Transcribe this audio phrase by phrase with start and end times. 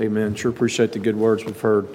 [0.00, 0.34] Amen.
[0.34, 1.86] Sure appreciate the good words we've heard.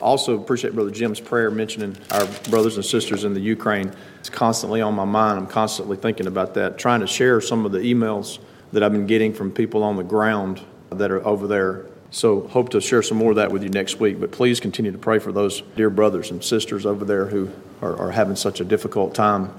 [0.00, 3.92] Also appreciate Brother Jim's prayer mentioning our brothers and sisters in the Ukraine.
[4.18, 5.38] It's constantly on my mind.
[5.38, 8.40] I'm constantly thinking about that, trying to share some of the emails
[8.72, 11.86] that I've been getting from people on the ground that are over there.
[12.10, 14.18] So hope to share some more of that with you next week.
[14.18, 17.50] But please continue to pray for those dear brothers and sisters over there who
[17.80, 19.52] are, are having such a difficult time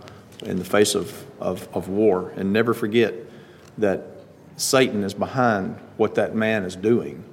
[0.43, 2.33] in the face of, of, of war.
[2.35, 3.13] And never forget
[3.77, 4.05] that
[4.57, 7.23] Satan is behind what that man is doing.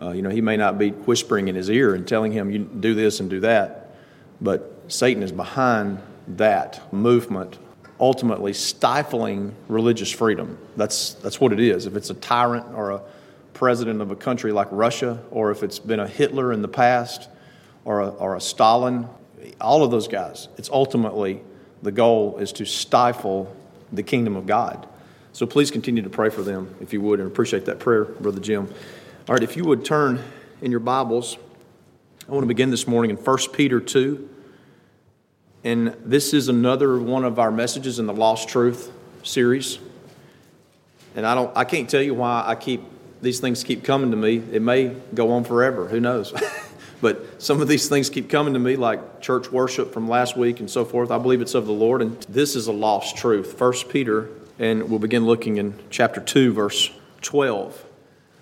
[0.00, 2.58] Uh, you know, he may not be whispering in his ear and telling him, you
[2.58, 3.94] do this and do that,
[4.40, 7.58] but Satan is behind that movement,
[7.98, 10.58] ultimately stifling religious freedom.
[10.76, 11.86] That's, that's what it is.
[11.86, 13.02] If it's a tyrant or a
[13.52, 17.28] president of a country like Russia, or if it's been a Hitler in the past,
[17.84, 19.06] or a, or a Stalin,
[19.60, 21.42] all of those guys, it's ultimately
[21.82, 23.54] the goal is to stifle
[23.92, 24.86] the kingdom of God.
[25.32, 28.40] So please continue to pray for them if you would, and appreciate that prayer, Brother
[28.40, 28.72] Jim.
[29.30, 30.20] All right, if you would turn
[30.60, 31.38] in your Bibles,
[32.28, 34.28] I want to begin this morning in 1 Peter 2.
[35.62, 38.90] And this is another one of our messages in the Lost Truth
[39.22, 39.78] series.
[41.14, 42.82] And I don't I can't tell you why I keep
[43.22, 44.42] these things keep coming to me.
[44.50, 46.34] It may go on forever, who knows.
[47.00, 50.58] but some of these things keep coming to me like church worship from last week
[50.58, 51.12] and so forth.
[51.12, 53.60] I believe it's of the Lord and this is a lost truth.
[53.60, 57.84] 1 Peter and we'll begin looking in chapter 2 verse 12.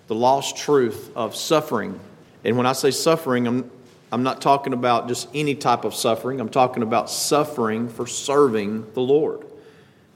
[0.09, 1.97] The lost truth of suffering.
[2.43, 3.71] And when I say suffering, I'm
[4.11, 6.39] I'm not talking about just any type of suffering.
[6.39, 9.45] I'm talking about suffering for serving the Lord,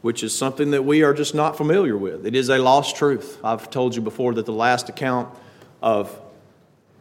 [0.02, 2.26] which is something that we are just not familiar with.
[2.26, 3.40] It is a lost truth.
[3.44, 5.30] I've told you before that the last account
[5.82, 6.20] of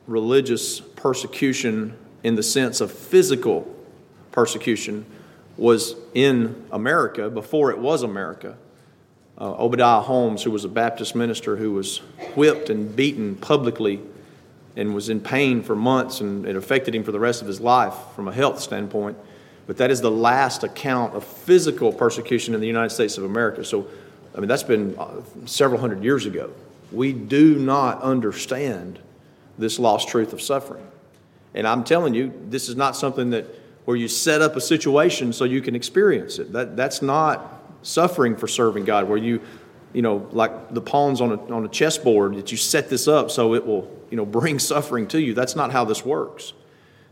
[0.07, 3.75] religious persecution in the sense of physical
[4.31, 5.07] persecution
[5.57, 8.57] was in America before it was America.
[9.39, 11.99] Uh, Obadiah Holmes, who was a Baptist minister who was
[12.37, 14.01] whipped and beaten publicly
[14.77, 17.61] and was in pain for months, and it affected him for the rest of his
[17.61, 19.17] life from a health standpoint.
[19.67, 23.65] But that is the last account of physical persecution in the United States of America.
[23.65, 23.87] So,
[24.35, 26.53] I mean, that's been uh, several hundred years ago.
[26.91, 28.99] We do not understand
[29.59, 30.87] this lost truth of suffering.
[31.55, 33.47] And I'm telling you, this is not something that
[33.85, 36.53] where you set up a situation so you can experience it.
[36.53, 39.41] That, that's not suffering for serving God, where you
[39.93, 43.31] you know, like the pawns on a, on a chessboard, that you set this up
[43.31, 45.35] so it will, you know, bring suffering to you.
[45.35, 46.53] That's not how this works.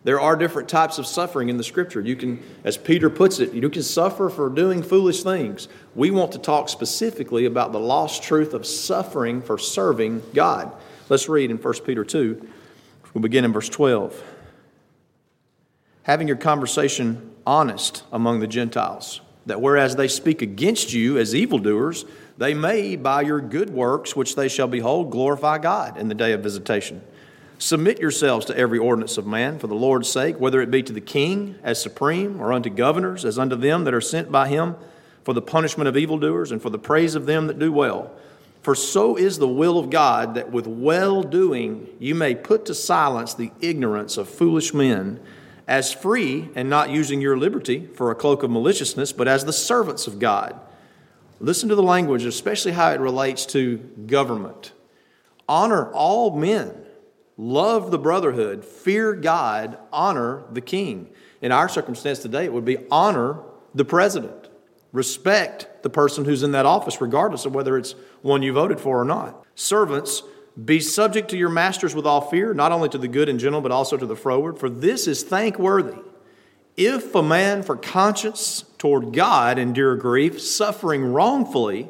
[0.02, 2.00] There are different types of suffering in the scripture.
[2.00, 5.68] You can, as Peter puts it, you can suffer for doing foolish things.
[5.94, 10.72] We want to talk specifically about the lost truth of suffering for serving God.
[11.10, 12.48] Let's read in 1 Peter 2.
[13.12, 14.22] We'll begin in verse 12.
[16.04, 22.04] Having your conversation honest among the Gentiles, that whereas they speak against you as evildoers,
[22.38, 26.32] they may, by your good works, which they shall behold, glorify God in the day
[26.32, 27.02] of visitation.
[27.58, 30.92] Submit yourselves to every ordinance of man for the Lord's sake, whether it be to
[30.92, 34.76] the king as supreme, or unto governors as unto them that are sent by him,
[35.24, 38.10] for the punishment of evildoers, and for the praise of them that do well.
[38.62, 42.74] For so is the will of God that with well doing you may put to
[42.74, 45.20] silence the ignorance of foolish men,
[45.70, 49.52] as free and not using your liberty for a cloak of maliciousness, but as the
[49.52, 50.58] servants of God.
[51.38, 54.72] Listen to the language, especially how it relates to government.
[55.48, 56.74] Honor all men,
[57.36, 61.08] love the brotherhood, fear God, honor the king.
[61.40, 63.38] In our circumstance today, it would be honor
[63.72, 64.48] the president,
[64.92, 69.00] respect the person who's in that office, regardless of whether it's one you voted for
[69.00, 69.46] or not.
[69.54, 70.24] Servants,
[70.64, 73.60] be subject to your masters with all fear, not only to the good and gentle,
[73.60, 75.98] but also to the froward, for this is thankworthy.
[76.76, 81.88] If a man for conscience toward God endure grief, suffering wrongfully,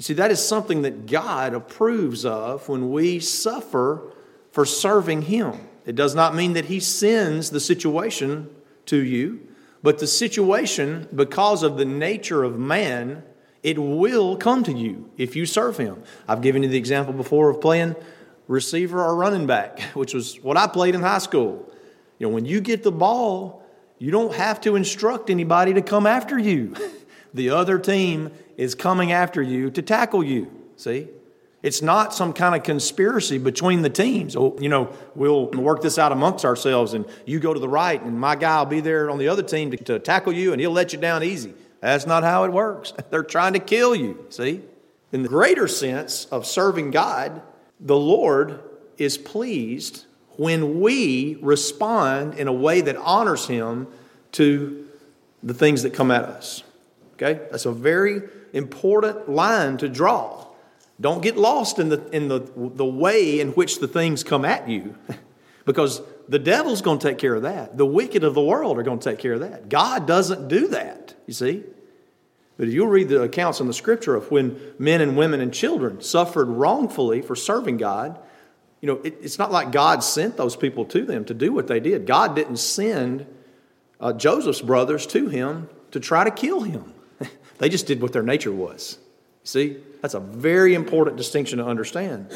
[0.00, 4.14] you see, that is something that God approves of when we suffer
[4.52, 5.68] for serving Him.
[5.84, 8.48] It does not mean that He sends the situation
[8.86, 9.46] to you,
[9.82, 13.22] but the situation, because of the nature of man,
[13.62, 16.02] it will come to you if you serve Him.
[16.26, 17.96] I've given you the example before of playing
[18.48, 21.70] receiver or running back, which was what I played in high school.
[22.18, 23.64] You know, when you get the ball,
[23.98, 26.74] you don't have to instruct anybody to come after you.
[27.34, 30.50] the other team is coming after you to tackle you.
[30.76, 31.08] See?
[31.62, 34.34] It's not some kind of conspiracy between the teams.
[34.34, 38.02] Oh, you know, we'll work this out amongst ourselves, and you go to the right,
[38.02, 40.60] and my guy will be there on the other team to, to tackle you, and
[40.60, 41.52] he'll let you down easy.
[41.80, 42.92] That's not how it works.
[43.10, 44.26] They're trying to kill you.
[44.30, 44.62] See?
[45.12, 47.42] In the greater sense of serving God,
[47.80, 48.60] the Lord
[48.96, 50.04] is pleased
[50.36, 53.88] when we respond in a way that honors Him
[54.32, 54.88] to
[55.42, 56.62] the things that come at us.
[57.14, 57.40] Okay?
[57.50, 58.22] That's a very
[58.52, 60.46] important line to draw.
[61.00, 64.68] Don't get lost in the, in the, the way in which the things come at
[64.68, 64.94] you
[65.64, 67.76] because the devil's going to take care of that.
[67.76, 69.68] The wicked of the world are going to take care of that.
[69.68, 70.99] God doesn't do that,
[71.30, 71.62] you see.
[72.56, 75.54] But if you'll read the accounts in the scripture of when men and women and
[75.54, 78.18] children suffered wrongfully for serving God,
[78.80, 81.68] you know, it, it's not like God sent those people to them to do what
[81.68, 82.04] they did.
[82.04, 83.26] God didn't send
[84.00, 86.92] uh, Joseph's brothers to him to try to kill him.
[87.58, 88.98] they just did what their nature was.
[89.44, 92.28] See, that's a very important distinction to understand.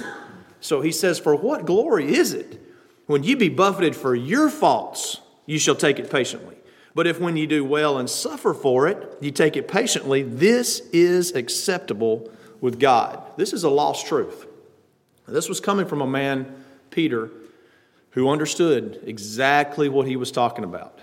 [0.60, 2.60] So he says, For what glory is it
[3.06, 6.53] when you be buffeted for your faults, you shall take it patiently?
[6.94, 10.80] But if when you do well and suffer for it, you take it patiently, this
[10.92, 12.30] is acceptable
[12.60, 13.20] with God.
[13.36, 14.46] This is a lost truth.
[15.26, 17.30] This was coming from a man, Peter,
[18.10, 21.00] who understood exactly what he was talking about.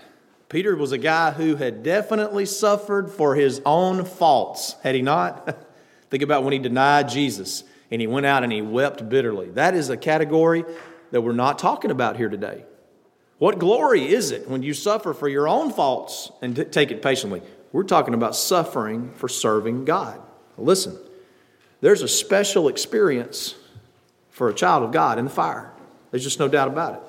[0.48, 5.56] Peter was a guy who had definitely suffered for his own faults, had he not?
[6.10, 9.50] Think about when he denied Jesus and he went out and he wept bitterly.
[9.50, 10.64] That is a category
[11.10, 12.64] that we're not talking about here today.
[13.42, 17.02] What glory is it when you suffer for your own faults and t- take it
[17.02, 17.42] patiently?
[17.72, 20.20] We're talking about suffering for serving God.
[20.56, 20.96] Listen,
[21.80, 23.56] there's a special experience
[24.30, 25.72] for a child of God in the fire.
[26.12, 27.00] There's just no doubt about it.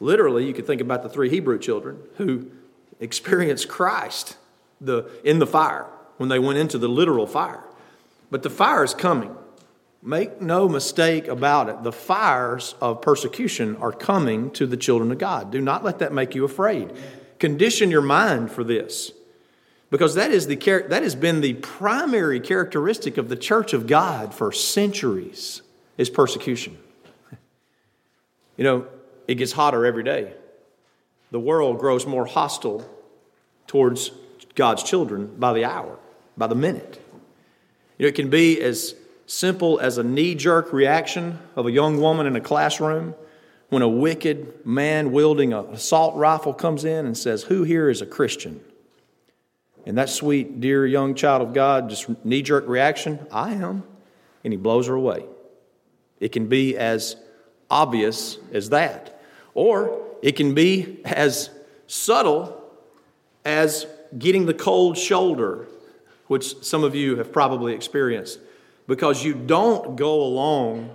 [0.00, 2.50] Literally, you could think about the three Hebrew children who
[2.98, 4.38] experienced Christ
[4.80, 5.84] the, in the fire
[6.16, 7.64] when they went into the literal fire.
[8.30, 9.36] But the fire is coming.
[10.02, 11.82] Make no mistake about it.
[11.82, 15.50] The fires of persecution are coming to the children of God.
[15.50, 16.92] Do not let that make you afraid.
[17.38, 19.12] Condition your mind for this.
[19.90, 20.56] Because that, is the,
[20.88, 25.62] that has been the primary characteristic of the church of God for centuries
[25.98, 26.78] is persecution.
[28.56, 28.86] You know,
[29.26, 30.34] it gets hotter every day
[31.30, 32.88] the world grows more hostile
[33.66, 34.10] towards
[34.54, 35.98] God's children by the hour,
[36.36, 37.00] by the minute.
[37.98, 38.94] You know, it can be as
[39.30, 43.14] simple as a knee jerk reaction of a young woman in a classroom
[43.68, 48.02] when a wicked man wielding an assault rifle comes in and says, Who here is
[48.02, 48.60] a Christian?
[49.86, 53.84] And that sweet, dear young child of God, just knee jerk reaction, I am.
[54.42, 55.24] And he blows her away.
[56.18, 57.14] It can be as
[57.70, 59.22] obvious as that.
[59.54, 61.50] Or it can be as
[61.86, 62.60] subtle
[63.44, 63.86] as
[64.18, 65.68] getting the cold shoulder,
[66.26, 68.40] which some of you have probably experienced,
[68.90, 70.90] because you don't go along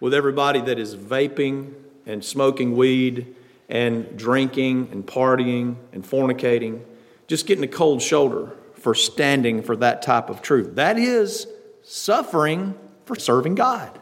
[0.00, 1.72] with everybody that is vaping
[2.04, 3.34] and smoking weed
[3.70, 6.82] and drinking and partying and fornicating,
[7.28, 10.74] just getting a cold shoulder for standing for that type of truth.
[10.74, 11.46] That is
[11.82, 12.74] suffering
[13.06, 13.98] for serving God.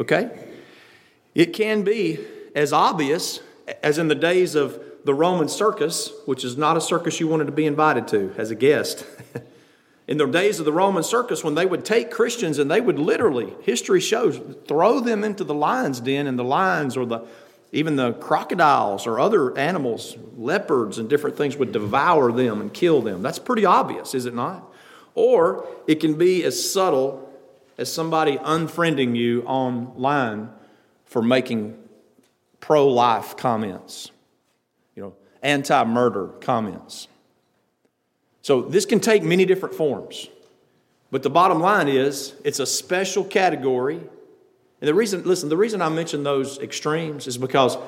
[0.00, 0.36] Okay?
[1.32, 2.18] It can be
[2.56, 3.38] as obvious
[3.84, 7.44] as in the days of the Roman circus, which is not a circus you wanted
[7.44, 9.06] to be invited to as a guest.
[10.06, 12.98] in the days of the Roman circus, when they would take Christians and they would
[12.98, 17.26] literally, history shows, throw them into the lion's den, and the lions or the
[17.74, 23.02] even the crocodiles or other animals, leopards and different things would devour them and kill
[23.02, 23.20] them.
[23.20, 24.72] That's pretty obvious, is it not?
[25.16, 27.32] Or it can be as subtle
[27.76, 30.50] as somebody unfriending you online
[31.04, 31.76] for making
[32.60, 34.12] pro life comments,
[34.94, 37.08] you know, anti murder comments.
[38.44, 40.28] So this can take many different forms.
[41.10, 43.96] But the bottom line is it's a special category.
[43.96, 47.78] And the reason, listen, the reason I mention those extremes is because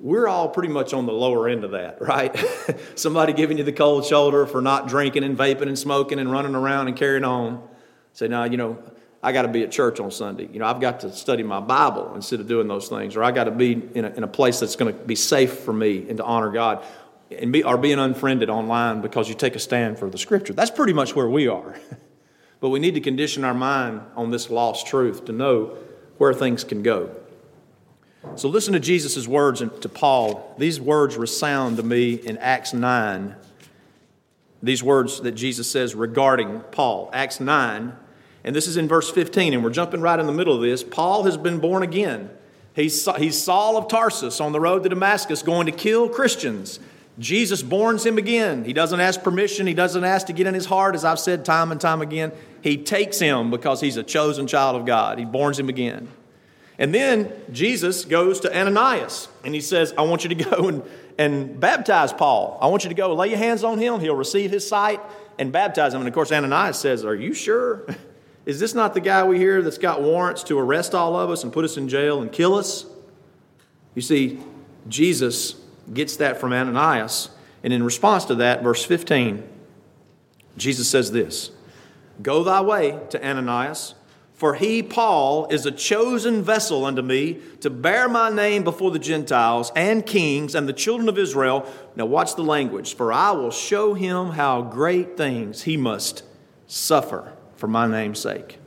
[0.00, 2.36] we're all pretty much on the lower end of that, right?
[2.94, 6.54] Somebody giving you the cold shoulder for not drinking and vaping and smoking and running
[6.54, 7.66] around and carrying on.
[8.12, 8.82] Say, now, you know,
[9.22, 10.46] I got to be at church on Sunday.
[10.52, 13.30] You know, I've got to study my Bible instead of doing those things, or I
[13.30, 16.06] got to be in a, in a place that's going to be safe for me
[16.06, 16.84] and to honor God,
[17.36, 20.52] and be or being unfriended online because you take a stand for the Scripture.
[20.52, 21.74] That's pretty much where we are.
[22.60, 25.76] but we need to condition our mind on this lost truth to know
[26.18, 27.14] where things can go.
[28.36, 30.54] So listen to Jesus' words to Paul.
[30.56, 33.34] These words resound to me in Acts 9.
[34.62, 37.10] These words that Jesus says regarding Paul.
[37.12, 37.92] Acts 9,
[38.44, 40.82] and this is in verse 15, and we're jumping right in the middle of this.
[40.82, 42.30] Paul has been born again.
[42.74, 46.78] He's, he's Saul of Tarsus on the road to Damascus going to kill Christians.
[47.22, 48.64] Jesus borns him again.
[48.64, 51.44] He doesn't ask permission, he doesn't ask to get in his heart, as I've said
[51.44, 52.32] time and time again.
[52.62, 55.18] He takes him because he's a chosen child of God.
[55.18, 56.08] He borns him again.
[56.78, 60.82] And then Jesus goes to Ananias and he says, I want you to go and,
[61.16, 62.58] and baptize Paul.
[62.60, 64.00] I want you to go lay your hands on him.
[64.00, 65.00] He'll receive his sight
[65.38, 66.00] and baptize him.
[66.00, 67.86] And of course, Ananias says, Are you sure?
[68.46, 71.44] Is this not the guy we hear that's got warrants to arrest all of us
[71.44, 72.84] and put us in jail and kill us?
[73.94, 74.40] You see,
[74.88, 75.61] Jesus
[75.92, 77.30] gets that from Ananias.
[77.62, 79.42] And in response to that, verse 15,
[80.56, 81.50] Jesus says this
[82.20, 83.94] Go thy way to Ananias,
[84.34, 88.98] For he, Paul, is a chosen vessel unto me to bear my name before the
[88.98, 91.66] Gentiles and kings and the children of Israel.
[91.96, 92.94] Now, watch the language.
[92.94, 96.24] For I will show him how great things he must
[96.66, 98.58] suffer for my name's sake.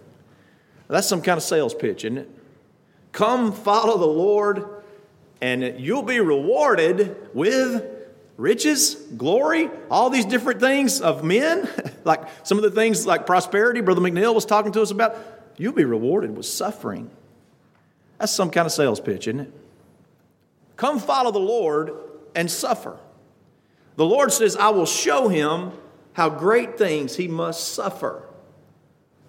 [0.87, 2.29] That's some kind of sales pitch, isn't it?
[3.11, 4.74] Come follow the Lord,
[5.41, 7.83] and you'll be rewarded with
[8.37, 11.69] riches, glory, all these different things of men.
[12.03, 15.17] like some of the things like prosperity, Brother McNeil was talking to us about.
[15.57, 17.09] You'll be rewarded with suffering.
[18.17, 19.53] That's some kind of sales pitch, isn't it?
[20.75, 21.91] Come follow the Lord
[22.35, 22.97] and suffer.
[23.95, 25.71] The Lord says, I will show him
[26.13, 28.23] how great things he must suffer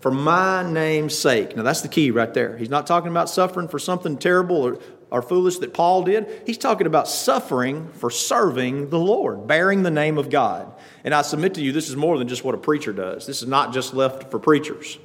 [0.01, 1.57] for my name's sake.
[1.57, 2.57] Now, that's the key right there.
[2.57, 4.79] He's not talking about suffering for something terrible or,
[5.11, 6.43] or foolish that Paul did.
[6.47, 10.73] He's talking about suffering for serving the Lord, bearing the name of God.
[11.05, 13.27] And I submit to you, this is more than just what a preacher does.
[13.27, 14.99] This is not just left for preachers.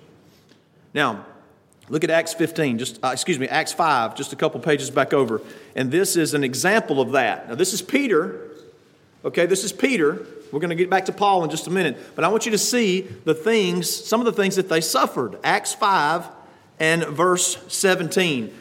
[0.93, 1.25] Now,
[1.89, 5.13] look at Acts 15, just, uh, excuse me, Acts 5, just a couple pages back
[5.13, 5.41] over.
[5.75, 7.49] And this is an example of that.
[7.49, 8.49] Now, this is Peter.
[9.23, 10.25] Okay, this is Peter.
[10.51, 12.15] We're going to get back to Paul in just a minute.
[12.15, 15.37] But I want you to see the things, some of the things that they suffered.
[15.43, 16.27] Acts 5
[16.79, 18.51] and verse 17.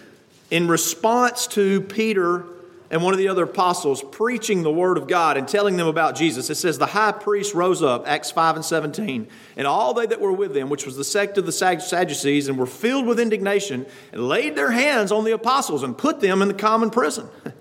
[0.50, 2.44] In response to Peter
[2.90, 6.16] and one of the other apostles preaching the word of God and telling them about
[6.16, 6.50] Jesus.
[6.50, 10.20] It says, The high priest rose up, Acts 5 and 17, and all they that
[10.20, 13.86] were with them, which was the sect of the Sadducees, and were filled with indignation,
[14.12, 17.28] and laid their hands on the apostles and put them in the common prison.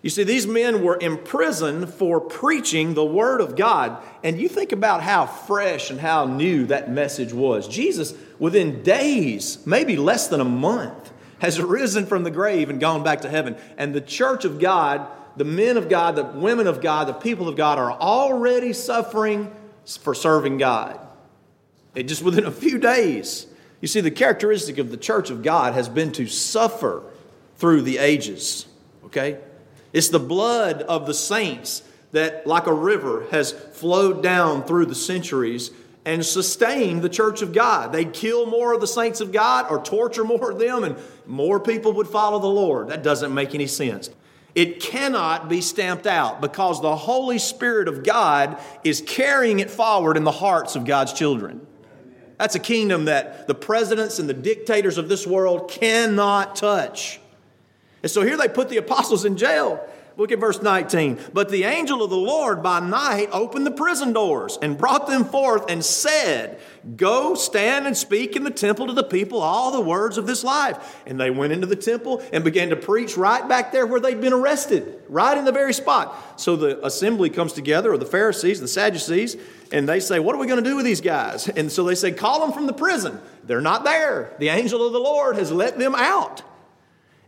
[0.00, 4.00] You see, these men were imprisoned for preaching the Word of God.
[4.22, 7.66] And you think about how fresh and how new that message was.
[7.66, 11.07] Jesus, within days, maybe less than a month,
[11.40, 13.56] has risen from the grave and gone back to heaven.
[13.76, 17.48] And the church of God, the men of God, the women of God, the people
[17.48, 19.54] of God are already suffering
[19.84, 20.98] for serving God.
[21.94, 23.46] It just within a few days.
[23.80, 27.02] You see, the characteristic of the church of God has been to suffer
[27.56, 28.66] through the ages.
[29.04, 29.38] Okay?
[29.92, 34.94] It's the blood of the saints that, like a river, has flowed down through the
[34.94, 35.70] centuries
[36.08, 37.92] and sustain the church of God.
[37.92, 40.96] They'd kill more of the saints of God or torture more of them, and
[41.26, 42.88] more people would follow the Lord.
[42.88, 44.08] That doesn't make any sense.
[44.54, 50.16] It cannot be stamped out because the Holy Spirit of God is carrying it forward
[50.16, 51.66] in the hearts of God's children.
[52.38, 57.20] That's a kingdom that the presidents and the dictators of this world cannot touch.
[58.02, 59.86] And so here they put the apostles in jail.
[60.18, 61.20] Look at verse 19.
[61.32, 65.24] But the angel of the Lord by night opened the prison doors and brought them
[65.24, 66.58] forth and said,
[66.96, 70.42] Go stand and speak in the temple to the people all the words of this
[70.42, 71.00] life.
[71.06, 74.20] And they went into the temple and began to preach right back there where they'd
[74.20, 76.40] been arrested, right in the very spot.
[76.40, 79.36] So the assembly comes together, or the Pharisees, and the Sadducees,
[79.70, 81.48] and they say, What are we going to do with these guys?
[81.48, 83.20] And so they say, Call them from the prison.
[83.44, 84.34] They're not there.
[84.40, 86.42] The angel of the Lord has let them out.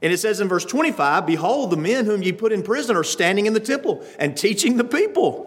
[0.03, 3.05] And it says in verse 25, Behold, the men whom ye put in prison are
[3.05, 5.47] standing in the temple and teaching the people.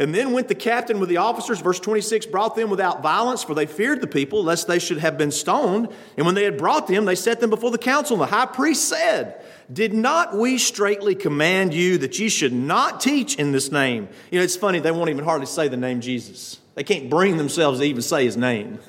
[0.00, 3.54] And then went the captain with the officers, verse 26, brought them without violence, for
[3.54, 5.88] they feared the people, lest they should have been stoned.
[6.16, 8.14] And when they had brought them, they set them before the council.
[8.14, 13.00] And the high priest said, Did not we straightly command you that ye should not
[13.00, 14.08] teach in this name?
[14.30, 16.60] You know, it's funny, they won't even hardly say the name Jesus.
[16.76, 18.78] They can't bring themselves to even say his name.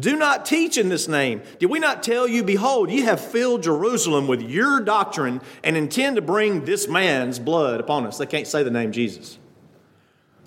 [0.00, 1.42] Do not teach in this name.
[1.58, 6.16] Did we not tell you, behold, ye have filled Jerusalem with your doctrine and intend
[6.16, 8.18] to bring this man's blood upon us?
[8.18, 9.38] They can't say the name Jesus.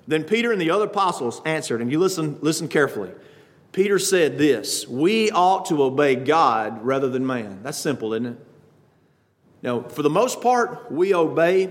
[0.06, 3.10] Then Peter and the other apostles answered, and you listen, listen carefully.
[3.72, 7.60] Peter said this We ought to obey God rather than man.
[7.62, 8.38] That's simple, isn't it?
[9.62, 11.70] Now, for the most part, we obey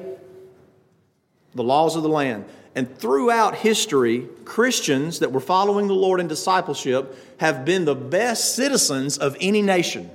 [1.53, 2.45] the laws of the land.
[2.77, 8.53] And throughout history, Christians that were following the Lord in discipleship have been the best
[8.53, 10.12] citizens of any nation.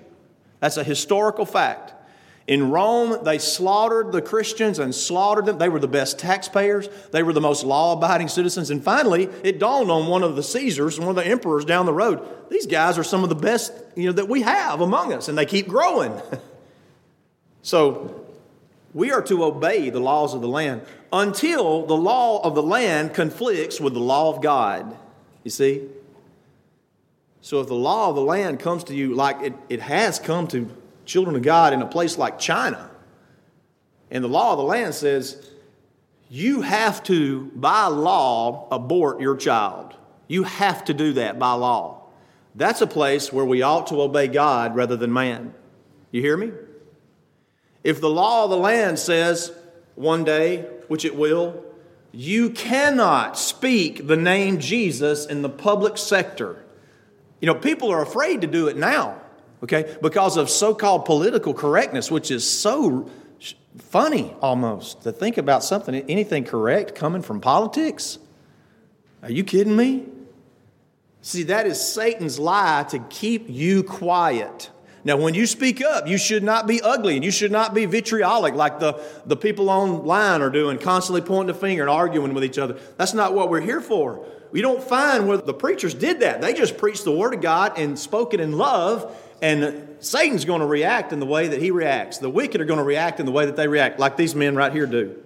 [0.60, 1.92] That's a historical fact.
[2.46, 5.58] In Rome, they slaughtered the Christians and slaughtered them.
[5.58, 6.88] They were the best taxpayers.
[7.10, 8.70] They were the most law abiding citizens.
[8.70, 11.92] And finally, it dawned on one of the Caesars, one of the emperors down the
[11.92, 15.26] road, these guys are some of the best you know, that we have among us,
[15.26, 16.12] and they keep growing.
[17.62, 18.21] so
[18.94, 20.82] we are to obey the laws of the land
[21.12, 24.96] until the law of the land conflicts with the law of God.
[25.44, 25.88] You see?
[27.40, 30.46] So if the law of the land comes to you like it, it has come
[30.48, 30.70] to
[31.04, 32.90] children of God in a place like China,
[34.10, 35.50] and the law of the land says
[36.28, 39.94] you have to, by law, abort your child.
[40.28, 42.04] You have to do that by law.
[42.54, 45.52] That's a place where we ought to obey God rather than man.
[46.10, 46.52] You hear me?
[47.84, 49.52] If the law of the land says
[49.94, 51.64] one day which it will,
[52.12, 56.62] you cannot speak the name Jesus in the public sector.
[57.40, 59.20] You know, people are afraid to do it now,
[59.64, 63.10] okay, because of so called political correctness, which is so
[63.78, 68.18] funny almost to think about something, anything correct coming from politics.
[69.22, 70.06] Are you kidding me?
[71.22, 74.70] See, that is Satan's lie to keep you quiet.
[75.04, 77.86] Now, when you speak up, you should not be ugly and you should not be
[77.86, 82.44] vitriolic like the, the people online are doing, constantly pointing the finger and arguing with
[82.44, 82.78] each other.
[82.98, 84.24] That's not what we're here for.
[84.52, 86.40] We don't find where the preachers did that.
[86.40, 90.60] They just preached the Word of God and spoke it in love, and Satan's going
[90.60, 92.18] to react in the way that he reacts.
[92.18, 94.54] The wicked are going to react in the way that they react, like these men
[94.54, 95.16] right here do.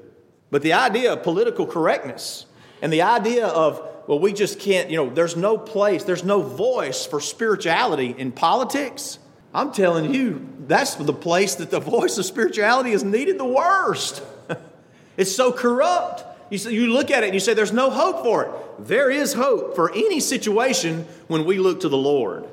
[0.50, 2.46] But the idea of political correctness
[2.80, 6.40] and the idea of, well, we just can't, you know, there's no place, there's no
[6.40, 9.18] voice for spirituality in politics.
[9.56, 14.22] I'm telling you, that's the place that the voice of spirituality is needed the worst.
[15.16, 16.24] it's so corrupt.
[16.52, 18.50] You, say, you look at it and you say, there's no hope for it.
[18.86, 22.46] There is hope for any situation when we look to the Lord.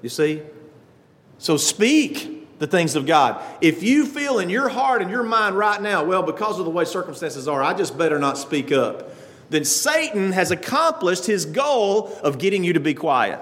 [0.00, 0.40] You see?
[1.36, 3.38] So speak the things of God.
[3.60, 6.70] If you feel in your heart and your mind right now, well, because of the
[6.70, 9.10] way circumstances are, I just better not speak up,
[9.50, 13.40] then Satan has accomplished his goal of getting you to be quiet.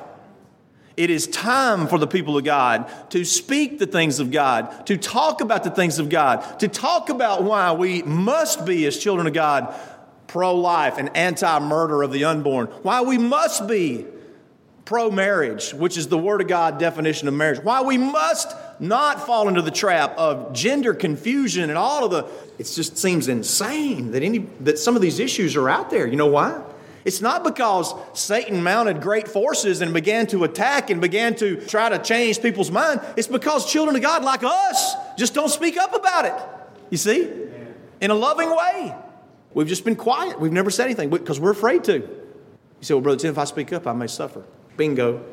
[0.97, 4.97] It is time for the people of God to speak the things of God, to
[4.97, 9.27] talk about the things of God, to talk about why we must be, as children
[9.27, 9.75] of God,
[10.29, 14.07] pro life and anti murder of the unborn, why we must be
[14.85, 17.61] pro marriage, which is the Word of God definition of marriage.
[17.63, 22.27] Why we must not fall into the trap of gender confusion and all of the.
[22.59, 26.07] It just seems insane that any that some of these issues are out there.
[26.07, 26.63] You know why?
[27.05, 31.91] It's not because Satan mounted great forces and began to attack and began to try
[31.91, 33.01] to change people's mind.
[33.17, 36.35] It's because children of God like us just don't speak up about it.
[36.91, 37.31] You see?
[38.01, 38.95] In a loving way.
[39.53, 40.41] We've just been quiet.
[40.41, 41.99] We've never said anything because we're afraid to.
[41.99, 42.09] You
[42.81, 44.43] say, well, Brother Tim, if I speak up, I may suffer.
[44.77, 45.25] Bingo.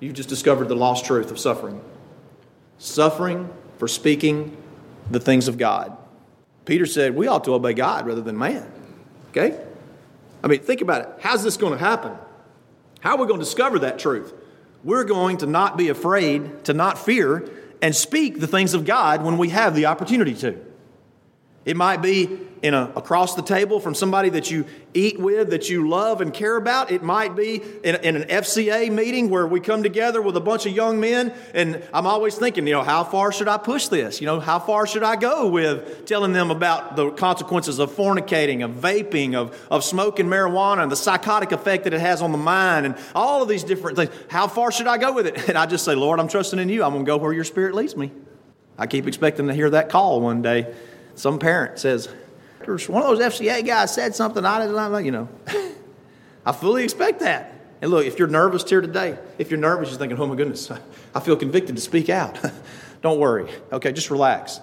[0.00, 1.80] You've just discovered the lost truth of suffering.
[2.78, 3.48] Suffering
[3.78, 4.56] for speaking
[5.10, 5.96] the things of God.
[6.64, 8.70] Peter said, We ought to obey God rather than man.
[9.30, 9.58] Okay?
[10.42, 11.08] I mean, think about it.
[11.20, 12.12] How's this going to happen?
[13.00, 14.32] How are we going to discover that truth?
[14.84, 17.48] We're going to not be afraid, to not fear,
[17.82, 20.64] and speak the things of God when we have the opportunity to.
[21.66, 25.68] It might be in a, across the table from somebody that you eat with, that
[25.68, 26.92] you love and care about.
[26.92, 30.64] It might be in, in, an FCA meeting where we come together with a bunch
[30.64, 34.20] of young men, and I'm always thinking, you know, how far should I push this?
[34.20, 38.64] You know, how far should I go with telling them about the consequences of fornicating,
[38.64, 42.38] of vaping, of, of smoking marijuana, and the psychotic effect that it has on the
[42.38, 44.10] mind, and all of these different things?
[44.28, 45.36] How far should I go with it?
[45.56, 46.82] And I just say, Lord, I'm trusting in you.
[46.84, 48.10] I'm going to go where your spirit leads me.
[48.76, 50.74] I keep expecting to hear that call one day
[51.16, 52.08] some parent says,
[52.66, 55.28] one of those FCA guys said something, I didn't, know, you know.
[56.46, 57.52] I fully expect that.
[57.80, 60.70] And look, if you're nervous here today, if you're nervous, you're thinking, oh my goodness,
[61.14, 62.38] I feel convicted to speak out.
[63.02, 63.50] Don't worry.
[63.72, 64.60] Okay, just relax.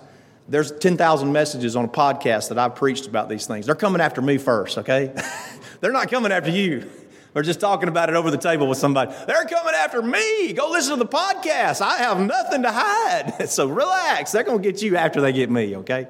[0.48, 3.66] There's 10,000 messages on a podcast that I've preached about these things.
[3.66, 5.14] They're coming after me first, okay?
[5.82, 6.90] They're not coming after you.
[7.34, 9.14] They're just talking about it over the table with somebody.
[9.26, 10.54] They're coming after me.
[10.54, 11.82] Go listen to the podcast.
[11.82, 13.50] I have nothing to hide.
[13.50, 14.32] So relax.
[14.32, 16.08] They're going to get you after they get me, okay?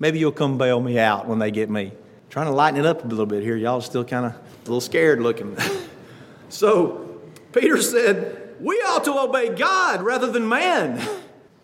[0.00, 1.92] Maybe you'll come bail me out when they get me.
[2.30, 3.56] trying to lighten it up a little bit here.
[3.56, 5.56] Y'all still kind of a little scared looking.
[6.48, 7.20] so
[7.52, 11.06] Peter said, We ought to obey God rather than man.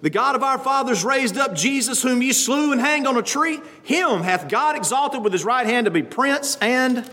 [0.03, 3.23] The God of our fathers raised up Jesus, whom ye slew and hanged on a
[3.23, 3.61] tree.
[3.83, 7.11] Him hath God exalted with his right hand to be prince and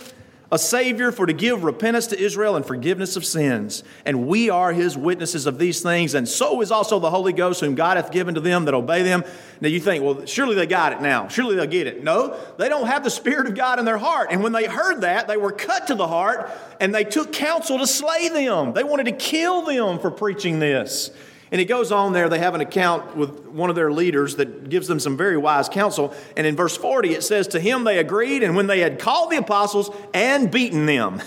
[0.54, 3.84] a Savior for to give repentance to Israel and forgiveness of sins.
[4.06, 7.60] And we are His witnesses of these things, and so is also the Holy Ghost,
[7.60, 9.24] whom God hath given to them that obey them.
[9.62, 11.28] Now you think, well, surely they got it now.
[11.28, 12.04] Surely they'll get it.
[12.04, 14.28] No, they don't have the Spirit of God in their heart.
[14.30, 17.80] And when they heard that, they were cut to the heart, and they took counsel
[17.80, 18.74] to slay them.
[18.74, 21.10] They wanted to kill them for preaching this.
[21.54, 24.70] And it goes on there, they have an account with one of their leaders that
[24.70, 26.12] gives them some very wise counsel.
[26.36, 29.30] And in verse 40, it says, To him they agreed, and when they had called
[29.30, 31.22] the apostles and beaten them.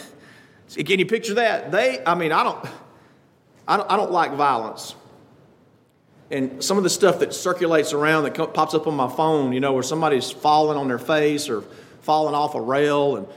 [0.74, 1.70] Can you picture that?
[1.70, 2.66] They, I mean, I don't,
[3.68, 4.96] I don't, I don't like violence.
[6.32, 9.60] And some of the stuff that circulates around that pops up on my phone, you
[9.60, 11.62] know, where somebody's falling on their face or
[12.00, 13.28] falling off a rail and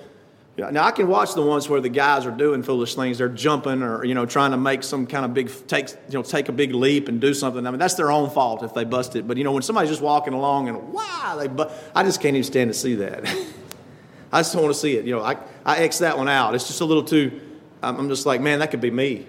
[0.71, 3.19] now I can watch the ones where the guys are doing foolish things.
[3.19, 6.23] They're jumping or you know trying to make some kind of big take you know
[6.23, 7.65] take a big leap and do something.
[7.65, 9.27] I mean that's their own fault if they bust it.
[9.27, 12.35] But you know when somebody's just walking along and wow they bu- I just can't
[12.35, 13.25] even stand to see that.
[14.31, 15.05] I just don't want to see it.
[15.05, 16.55] You know I I X that one out.
[16.55, 17.39] It's just a little too.
[17.81, 19.27] I'm just like man that could be me.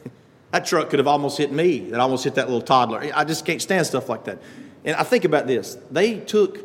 [0.52, 1.90] that truck could have almost hit me.
[1.90, 3.10] That almost hit that little toddler.
[3.14, 4.38] I just can't stand stuff like that.
[4.84, 5.76] And I think about this.
[5.90, 6.60] They took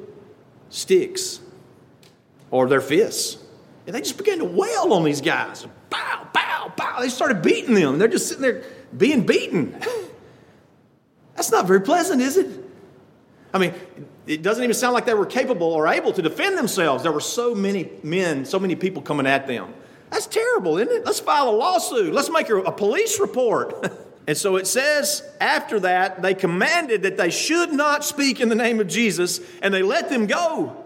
[0.70, 1.40] sticks
[2.52, 3.43] or their fists
[3.86, 5.68] and they just began to wail on these guys.
[5.90, 7.00] Bow, bow, bow.
[7.02, 7.98] they started beating them.
[7.98, 8.64] They're just sitting there
[8.96, 9.78] being beaten.
[11.36, 12.48] That's not very pleasant, is it?
[13.54, 13.74] I mean,
[14.26, 17.04] it doesn't even sound like they were capable or able to defend themselves.
[17.04, 19.74] There were so many men, so many people coming at them.
[20.10, 21.06] That's terrible, isn't it?
[21.06, 22.14] Let's file a lawsuit.
[22.14, 23.92] Let's make a police report.
[24.28, 28.56] and so it says after that, they commanded that they should not speak in the
[28.56, 30.86] name of Jesus, and they let them go.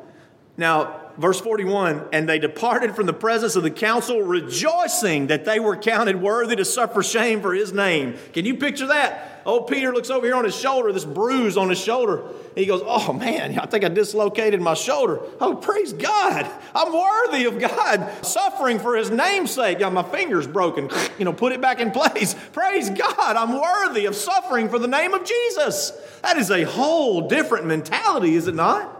[0.55, 5.60] Now, verse 41 and they departed from the presence of the council rejoicing that they
[5.60, 8.15] were counted worthy to suffer shame for his name.
[8.34, 9.41] Can you picture that?
[9.45, 12.23] Old peter looks over here on his shoulder this bruise on his shoulder.
[12.56, 15.19] He goes oh man i think i dislocated my shoulder.
[15.39, 16.49] Oh praise god.
[16.75, 20.89] I'm worthy of god suffering for his name's sake yeah, my finger's broken.
[21.17, 22.36] You know put it back in place.
[22.53, 23.36] Praise god.
[23.36, 25.91] I'm worthy of suffering for the name of jesus.
[26.21, 28.96] That is a whole different mentality is it not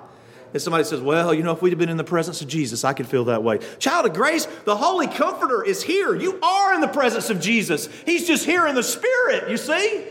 [0.58, 2.84] and somebody says, Well, you know, if we'd have been in the presence of Jesus,
[2.84, 3.60] I could feel that way.
[3.78, 6.16] Child of grace, the Holy Comforter is here.
[6.16, 7.88] You are in the presence of Jesus.
[8.08, 10.04] He's just here in the Spirit, you see?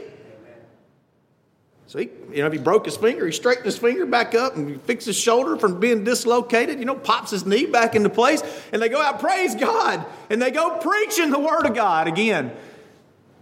[1.88, 4.54] So he, you know, if he broke his finger, he straightened his finger back up
[4.54, 8.42] and fixed his shoulder from being dislocated, you know, pops his knee back into place,
[8.72, 12.52] and they go out, praise God, and they go preaching the Word of God again.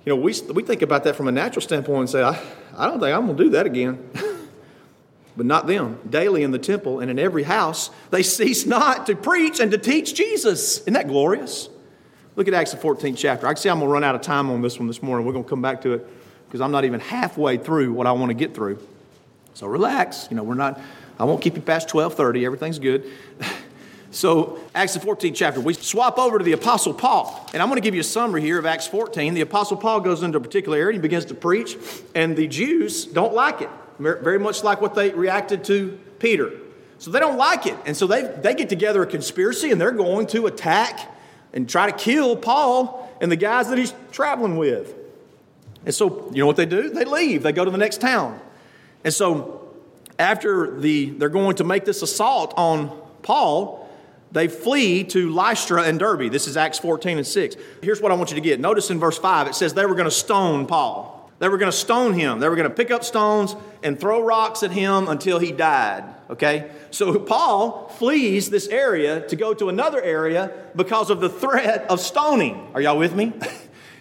[0.06, 2.40] You know, we, we think about that from a natural standpoint and say, I,
[2.74, 4.10] I don't think I'm going to do that again.
[5.36, 5.98] but not them.
[6.08, 9.78] Daily in the temple and in every house, they cease not to preach and to
[9.78, 10.80] teach Jesus.
[10.80, 11.68] Isn't that glorious?
[12.36, 13.46] Look at Acts the 14th chapter.
[13.46, 15.26] I see I'm going to run out of time on this one this morning.
[15.26, 16.06] We're going to come back to it
[16.46, 18.78] because I'm not even halfway through what I want to get through.
[19.54, 20.28] So relax.
[20.30, 20.80] You know, we're not,
[21.18, 22.44] I won't keep you past 1230.
[22.44, 23.10] Everything's good.
[24.14, 27.50] So, Acts the 14th chapter, we swap over to the Apostle Paul.
[27.52, 29.34] And I'm going to give you a summary here of Acts 14.
[29.34, 31.76] The Apostle Paul goes into a particular area, he begins to preach,
[32.14, 36.52] and the Jews don't like it very much like what they reacted to Peter.
[36.98, 37.76] So they don't like it.
[37.86, 41.10] And so they, they get together a conspiracy and they're going to attack
[41.52, 44.94] and try to kill Paul and the guys that he's traveling with.
[45.84, 46.90] And so, you know what they do?
[46.90, 48.40] They leave, they go to the next town.
[49.04, 49.60] And so,
[50.18, 52.90] after the, they're going to make this assault on
[53.22, 53.88] Paul,
[54.32, 56.30] they flee to Lystra and Derbe.
[56.30, 57.56] This is Acts 14 and 6.
[57.82, 58.60] Here's what I want you to get.
[58.60, 61.13] Notice in verse 5, it says they were going to stone Paul.
[61.38, 62.40] They were going to stone him.
[62.40, 66.04] They were going to pick up stones and throw rocks at him until he died.
[66.30, 66.70] Okay?
[66.90, 72.00] So Paul flees this area to go to another area because of the threat of
[72.00, 72.70] stoning.
[72.74, 73.32] Are y'all with me?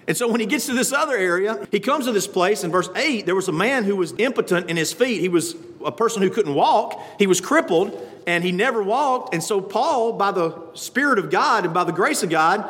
[0.07, 2.63] And so when he gets to this other area, he comes to this place.
[2.63, 5.21] In verse 8, there was a man who was impotent in his feet.
[5.21, 7.01] He was a person who couldn't walk.
[7.17, 9.33] He was crippled and he never walked.
[9.33, 12.69] And so Paul, by the Spirit of God and by the grace of God,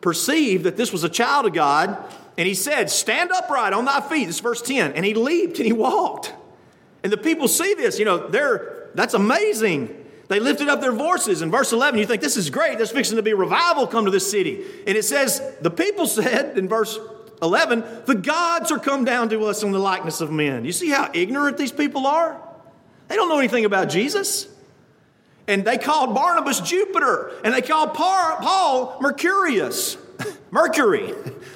[0.00, 1.96] perceived that this was a child of God
[2.38, 4.26] and he said, Stand upright on thy feet.
[4.26, 4.92] This is verse 10.
[4.92, 6.34] And he leaped and he walked.
[7.02, 10.04] And the people see this, you know, they're that's amazing.
[10.28, 11.42] They lifted up their voices.
[11.42, 12.78] In verse 11, you think this is great.
[12.78, 14.64] There's fixing to be revival come to this city.
[14.86, 16.98] And it says, the people said in verse
[17.42, 20.64] 11, the gods are come down to us in the likeness of men.
[20.64, 22.40] You see how ignorant these people are?
[23.08, 24.48] They don't know anything about Jesus.
[25.46, 29.96] And they called Barnabas Jupiter, and they called Paul Mercurius.
[30.50, 31.12] Mercury.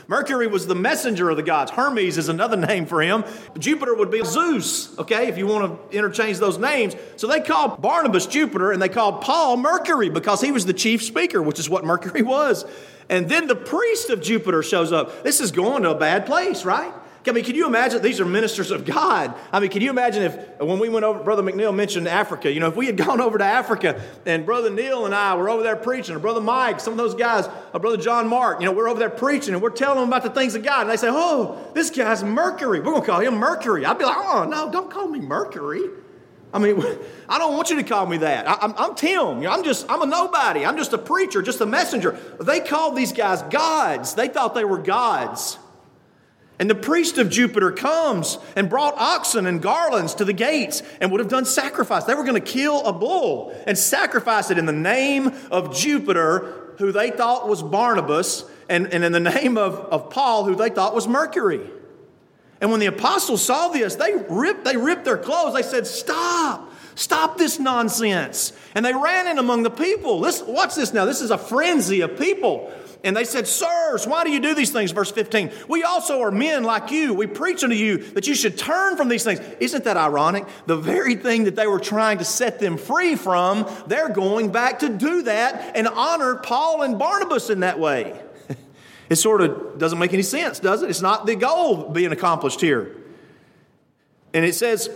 [0.09, 1.71] Mercury was the messenger of the gods.
[1.71, 3.25] Hermes is another name for him.
[3.59, 6.95] Jupiter would be Zeus, okay, if you want to interchange those names.
[7.17, 11.03] So they called Barnabas Jupiter and they called Paul Mercury because he was the chief
[11.03, 12.65] speaker, which is what Mercury was.
[13.09, 15.25] And then the priest of Jupiter shows up.
[15.25, 16.93] This is going to a bad place, right?
[17.27, 18.01] I mean, can you imagine?
[18.01, 19.35] These are ministers of God.
[19.53, 22.61] I mean, can you imagine if when we went over, Brother McNeil mentioned Africa, you
[22.61, 25.63] know, if we had gone over to Africa and Brother Neil and I were over
[25.63, 28.73] there preaching, or Brother Mike, some of those guys, or Brother John Mark, you know,
[28.73, 30.83] we're over there preaching and we're telling them about the things of God.
[30.83, 32.81] And they say, oh, this guy's Mercury.
[32.81, 33.85] We're going to call him Mercury.
[33.85, 35.83] I'd be like, oh, no, don't call me Mercury.
[36.53, 36.83] I mean,
[37.29, 38.49] I don't want you to call me that.
[38.49, 39.39] I, am I'm Tim.
[39.39, 40.65] You know, I'm just, I'm a nobody.
[40.65, 42.19] I'm just a preacher, just a messenger.
[42.41, 44.15] They called these guys gods.
[44.15, 45.59] They thought they were gods.
[46.61, 51.11] And the priest of Jupiter comes and brought oxen and garlands to the gates and
[51.11, 52.05] would have done sacrifice.
[52.05, 56.75] They were going to kill a bull and sacrifice it in the name of Jupiter,
[56.77, 60.69] who they thought was Barnabas, and, and in the name of, of Paul, who they
[60.69, 61.63] thought was Mercury.
[62.61, 65.55] And when the apostles saw this, they ripped, they ripped their clothes.
[65.55, 68.53] They said, Stop, stop this nonsense.
[68.75, 70.21] And they ran in among the people.
[70.21, 71.07] Listen, watch this now.
[71.07, 72.71] This is a frenzy of people.
[73.03, 74.91] And they said, Sirs, why do you do these things?
[74.91, 75.51] Verse 15.
[75.69, 77.15] We also are men like you.
[77.15, 79.41] We preach unto you that you should turn from these things.
[79.59, 80.47] Isn't that ironic?
[80.67, 84.81] The very thing that they were trying to set them free from, they're going back
[84.81, 88.21] to do that and honor Paul and Barnabas in that way.
[89.09, 90.91] it sort of doesn't make any sense, does it?
[90.91, 92.97] It's not the goal being accomplished here.
[94.35, 94.91] And it says,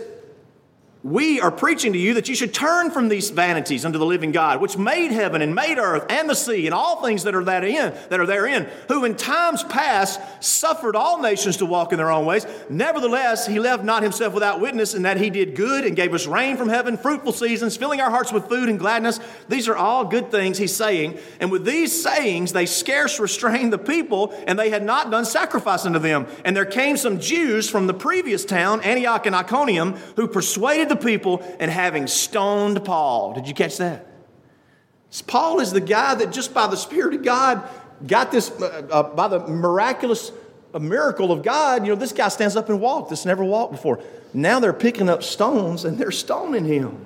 [1.05, 4.31] we are preaching to you that you should turn from these vanities unto the living
[4.31, 7.43] God, which made heaven and made earth and the sea and all things that are
[7.43, 12.09] therein, that are therein, who in times past suffered all nations to walk in their
[12.09, 12.47] own ways.
[12.71, 16.25] Nevertheless, he left not himself without witness in that he did good and gave us
[16.25, 19.19] rain from heaven, fruitful seasons, filling our hearts with food and gladness.
[19.47, 21.19] These are all good things he's saying.
[21.39, 25.85] And with these sayings, they scarce restrained the people, and they had not done sacrifice
[25.85, 26.25] unto them.
[26.43, 30.94] And there came some Jews from the previous town, Antioch and Iconium, who persuaded the
[30.99, 33.33] the people and having stoned Paul.
[33.33, 34.07] Did you catch that?
[35.27, 37.67] Paul is the guy that just by the Spirit of God
[38.05, 40.31] got this, uh, uh, by the miraculous
[40.79, 43.09] miracle of God, you know, this guy stands up and walks.
[43.09, 44.01] This never walked before.
[44.33, 47.05] Now they're picking up stones and they're stoning him.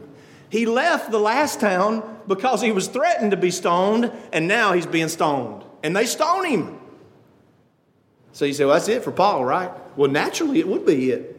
[0.49, 4.87] He left the last town because he was threatened to be stoned, and now he's
[4.87, 5.63] being stoned.
[5.83, 6.79] And they stone him.
[8.31, 9.71] So you say, well, that's it for Paul, right?
[9.95, 11.38] Well, naturally, it would be it.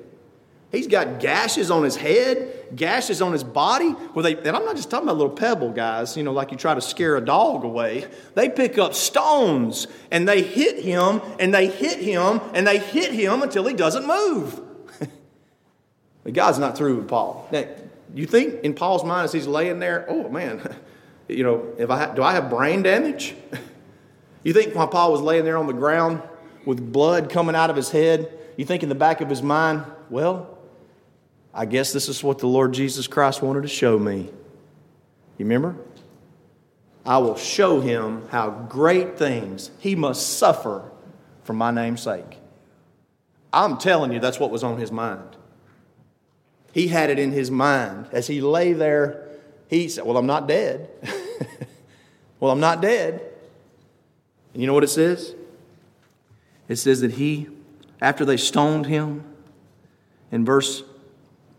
[0.72, 3.90] He's got gashes on his head, gashes on his body.
[3.90, 6.56] Where they, and I'm not just talking about little pebble guys, you know, like you
[6.56, 8.06] try to scare a dog away.
[8.34, 13.12] They pick up stones and they hit him and they hit him and they hit
[13.12, 14.60] him until he doesn't move.
[16.22, 17.48] but God's not through with Paul.
[17.50, 17.64] Now,
[18.14, 20.76] you think in Paul's mind as he's laying there, oh man,
[21.28, 23.34] you know, if I do I have brain damage?
[24.44, 26.22] you think while Paul was laying there on the ground
[26.64, 29.84] with blood coming out of his head, you think in the back of his mind,
[30.10, 30.58] well,
[31.52, 34.30] I guess this is what the Lord Jesus Christ wanted to show me.
[35.38, 35.76] You remember?
[37.04, 40.90] I will show him how great things he must suffer
[41.44, 42.38] for my name's sake.
[43.52, 45.36] I'm telling you, that's what was on his mind.
[46.72, 49.28] He had it in his mind as he lay there.
[49.68, 50.88] He said, Well, I'm not dead.
[52.40, 53.20] well, I'm not dead.
[54.52, 55.34] And you know what it says?
[56.68, 57.48] It says that he,
[58.00, 59.24] after they stoned him,
[60.30, 60.84] in verse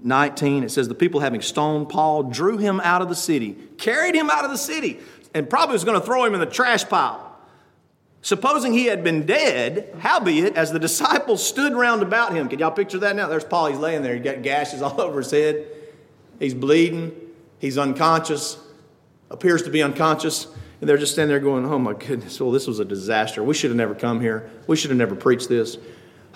[0.04, 4.16] 19, it says, The people having stoned Paul drew him out of the city, carried
[4.16, 5.00] him out of the city,
[5.34, 7.28] and probably was going to throw him in the trash pile.
[8.24, 12.72] Supposing he had been dead, howbeit, as the disciples stood round about him, can y'all
[12.72, 13.28] picture that now?
[13.28, 15.66] There's Paul, he's laying there, he got gashes all over his head,
[16.40, 17.14] he's bleeding,
[17.58, 18.60] he's unconscious,
[19.32, 20.46] appears to be unconscious,
[20.80, 23.44] and they're just standing there going, Oh my goodness, well, this was a disaster.
[23.44, 25.78] We should have never come here, we should have never preached this.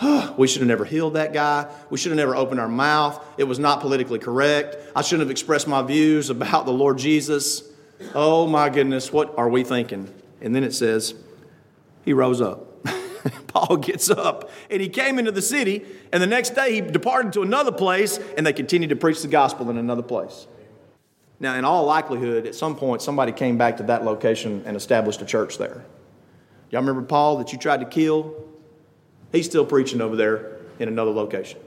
[0.38, 1.67] we should have never healed that guy.
[1.89, 3.23] We should have never opened our mouth.
[3.38, 4.77] It was not politically correct.
[4.95, 7.63] I shouldn't have expressed my views about the Lord Jesus.
[8.13, 10.13] Oh my goodness, what are we thinking?
[10.41, 11.13] And then it says,
[12.03, 12.86] he rose up.
[13.47, 17.34] Paul gets up and he came into the city, and the next day he departed
[17.34, 20.47] to another place, and they continued to preach the gospel in another place.
[21.39, 25.21] Now, in all likelihood, at some point, somebody came back to that location and established
[25.21, 25.84] a church there.
[26.69, 28.36] Y'all remember Paul that you tried to kill?
[29.36, 31.60] He's still preaching over there in another location.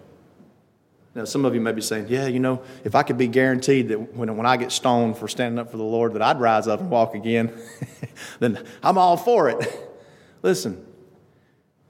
[1.15, 3.89] Now, some of you may be saying, yeah, you know, if I could be guaranteed
[3.89, 6.69] that when, when I get stoned for standing up for the Lord, that I'd rise
[6.69, 7.53] up and walk again,
[8.39, 9.91] then I'm all for it.
[10.43, 10.85] Listen,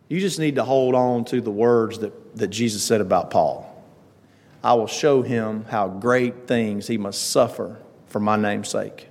[0.09, 3.64] you just need to hold on to the words that, that Jesus said about Paul.
[4.64, 9.09] I will show him how great things he must suffer for my name's sake.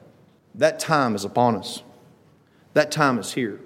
[0.56, 1.84] That time is upon us,
[2.73, 3.62] that time is here.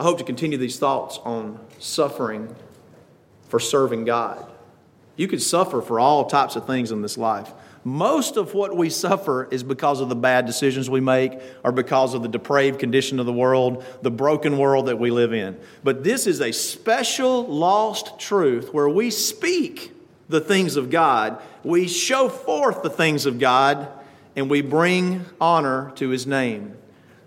[0.00, 2.54] I hope to continue these thoughts on suffering
[3.48, 4.50] for serving God.
[5.16, 7.52] You could suffer for all types of things in this life.
[7.84, 11.32] Most of what we suffer is because of the bad decisions we make
[11.64, 15.32] or because of the depraved condition of the world, the broken world that we live
[15.32, 15.58] in.
[15.82, 19.92] But this is a special lost truth where we speak
[20.28, 23.88] the things of God, we show forth the things of God,
[24.34, 26.76] and we bring honor to His name.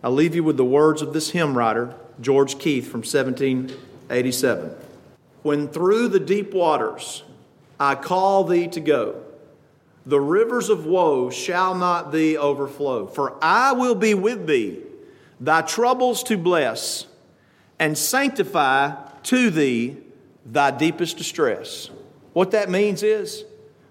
[0.02, 1.94] I'll leave you with the words of this hymn writer.
[2.22, 3.04] George Keith from
[4.10, 4.76] 1787.
[5.44, 7.24] When through the deep waters
[7.80, 9.22] I call thee to go,
[10.06, 13.08] the rivers of woe shall not thee overflow.
[13.08, 14.80] For I will be with thee,
[15.39, 17.08] thy troubles to bless,
[17.80, 19.98] and sanctify to thee
[20.46, 21.89] thy deepest distress.
[22.34, 23.44] What that means is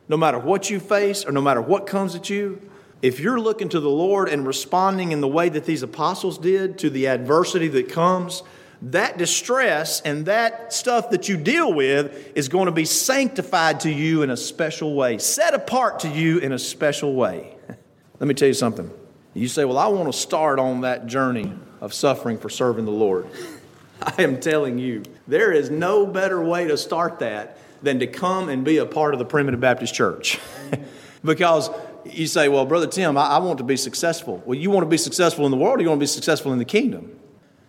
[0.08, 2.60] no matter what you face or no matter what comes at you,
[3.02, 6.78] if you're looking to the Lord and responding in the way that these apostles did
[6.78, 8.42] to the adversity that comes,
[8.90, 13.90] that distress and that stuff that you deal with is going to be sanctified to
[13.90, 17.56] you in a special way, set apart to you in a special way.
[18.20, 18.90] Let me tell you something.
[19.32, 22.92] You say, Well, I want to start on that journey of suffering for serving the
[22.92, 23.26] Lord.
[24.02, 28.48] I am telling you, there is no better way to start that than to come
[28.48, 30.38] and be a part of the Primitive Baptist Church.
[31.24, 31.70] because
[32.04, 34.42] you say, Well, Brother Tim, I, I, want to be successful.
[34.44, 36.52] Well, you want to be successful in the world, or you want to be successful
[36.52, 37.18] in the kingdom?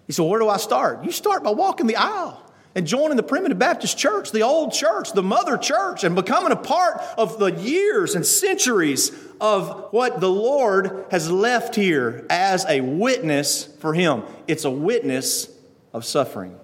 [0.07, 1.03] He said, Where do I start?
[1.03, 2.41] You start by walking the aisle.
[2.77, 6.57] and joining the Primitive Baptist Church, the old church, the mother church, and becoming a
[6.57, 12.81] part of the years and centuries of what the Lord has left here as a
[12.81, 14.23] witness for Him.
[14.45, 15.49] It's a witness
[15.93, 16.59] of suffering.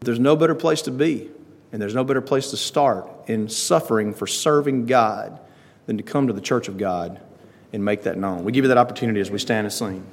[0.00, 1.30] There's no better place to be,
[1.72, 5.40] and there's no better place to start in suffering for serving God
[5.86, 7.18] than to come to the church of God
[7.72, 8.44] and make that known.
[8.44, 10.06] We give you that opportunity as we stand and sing.